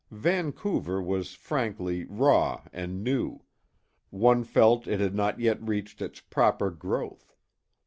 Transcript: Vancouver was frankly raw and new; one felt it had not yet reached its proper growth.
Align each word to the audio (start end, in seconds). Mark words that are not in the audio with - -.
Vancouver 0.09 0.99
was 0.99 1.35
frankly 1.35 2.05
raw 2.05 2.63
and 2.73 3.03
new; 3.03 3.43
one 4.09 4.43
felt 4.43 4.87
it 4.87 4.99
had 4.99 5.13
not 5.13 5.39
yet 5.39 5.61
reached 5.61 6.01
its 6.01 6.19
proper 6.19 6.71
growth. 6.71 7.35